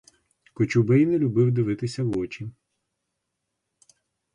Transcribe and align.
Кочубей 0.53 1.05
не 1.05 1.17
любив 1.19 1.51
дивитися 1.51 2.03
в 2.03 2.17
очі. 2.17 2.49